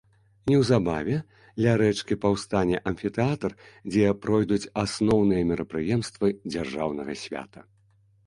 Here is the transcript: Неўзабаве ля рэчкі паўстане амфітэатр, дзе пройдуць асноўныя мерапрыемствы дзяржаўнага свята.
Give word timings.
Неўзабаве 0.49 1.17
ля 1.63 1.73
рэчкі 1.81 2.15
паўстане 2.23 2.79
амфітэатр, 2.91 3.51
дзе 3.91 4.09
пройдуць 4.23 4.69
асноўныя 4.83 5.45
мерапрыемствы 5.53 6.33
дзяржаўнага 6.53 7.11
свята. 7.25 7.61